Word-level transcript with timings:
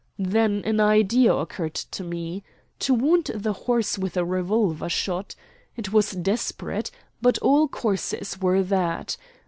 Then 0.17 0.63
an 0.65 0.79
idea 0.79 1.31
occurred 1.31 1.75
to 1.75 2.03
me 2.03 2.43
to 2.79 2.91
wound 2.95 3.25
the 3.35 3.53
horse 3.53 3.99
with 3.99 4.17
a 4.17 4.25
revolver 4.25 4.89
shot. 4.89 5.35
It 5.77 5.93
was 5.93 6.09
desperate; 6.13 6.89
but 7.21 7.37
all 7.37 7.67
courses 7.67 8.41
were 8.41 8.63
that. 8.63 9.15